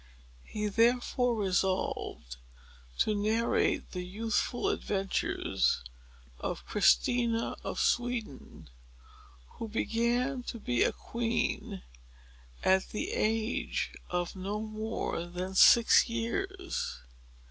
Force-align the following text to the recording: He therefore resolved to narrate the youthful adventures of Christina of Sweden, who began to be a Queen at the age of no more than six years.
He 0.43 0.65
therefore 0.67 1.35
resolved 1.35 2.37
to 2.97 3.13
narrate 3.13 3.91
the 3.91 4.01
youthful 4.03 4.69
adventures 4.69 5.83
of 6.39 6.65
Christina 6.65 7.55
of 7.63 7.79
Sweden, 7.79 8.71
who 9.59 9.67
began 9.67 10.41
to 10.41 10.59
be 10.59 10.81
a 10.81 10.91
Queen 10.91 11.83
at 12.63 12.89
the 12.89 13.11
age 13.11 13.91
of 14.09 14.35
no 14.35 14.59
more 14.59 15.27
than 15.27 15.53
six 15.53 16.09
years. 16.09 17.03